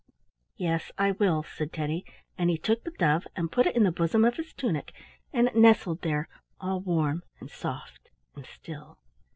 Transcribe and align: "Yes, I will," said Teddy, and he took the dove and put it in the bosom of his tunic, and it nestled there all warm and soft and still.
"Yes, 0.57 0.91
I 0.97 1.11
will," 1.11 1.43
said 1.43 1.71
Teddy, 1.71 2.05
and 2.35 2.49
he 2.49 2.57
took 2.57 2.83
the 2.83 2.89
dove 2.89 3.27
and 3.35 3.51
put 3.51 3.67
it 3.67 3.75
in 3.75 3.83
the 3.83 3.91
bosom 3.91 4.25
of 4.25 4.37
his 4.37 4.51
tunic, 4.51 4.93
and 5.31 5.47
it 5.47 5.55
nestled 5.55 6.01
there 6.01 6.27
all 6.59 6.79
warm 6.79 7.21
and 7.39 7.51
soft 7.51 8.09
and 8.35 8.43
still. 8.47 8.97